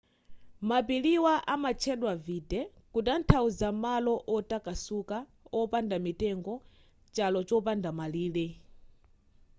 [0.69, 2.61] mapiriwa amatchedwa vidde
[2.93, 5.17] kutanthauza malo otakasuka
[5.59, 6.53] opanda mitengo
[7.15, 8.47] chalo chopanda malire